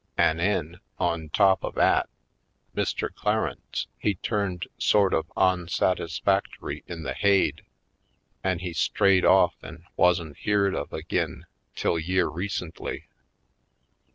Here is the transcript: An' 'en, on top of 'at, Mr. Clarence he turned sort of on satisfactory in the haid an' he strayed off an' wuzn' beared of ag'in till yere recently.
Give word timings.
An' 0.17 0.39
'en, 0.39 0.79
on 0.97 1.29
top 1.29 1.63
of 1.63 1.77
'at, 1.77 2.09
Mr. 2.75 3.13
Clarence 3.13 3.85
he 3.99 4.15
turned 4.15 4.65
sort 4.79 5.13
of 5.13 5.31
on 5.37 5.67
satisfactory 5.67 6.83
in 6.87 7.03
the 7.03 7.13
haid 7.13 7.61
an' 8.43 8.57
he 8.57 8.73
strayed 8.73 9.25
off 9.25 9.53
an' 9.63 9.85
wuzn' 9.97 10.33
beared 10.43 10.73
of 10.73 10.91
ag'in 10.91 11.45
till 11.75 11.99
yere 11.99 12.29
recently. 12.29 13.05